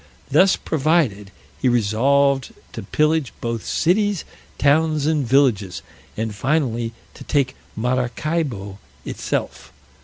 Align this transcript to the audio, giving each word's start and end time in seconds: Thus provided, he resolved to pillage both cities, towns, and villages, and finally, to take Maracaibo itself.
Thus 0.31 0.55
provided, 0.55 1.29
he 1.61 1.69
resolved 1.69 2.55
to 2.73 2.81
pillage 2.81 3.33
both 3.39 3.63
cities, 3.63 4.25
towns, 4.57 5.05
and 5.05 5.27
villages, 5.27 5.83
and 6.17 6.33
finally, 6.33 6.93
to 7.13 7.23
take 7.23 7.55
Maracaibo 7.75 8.79
itself. 9.05 9.71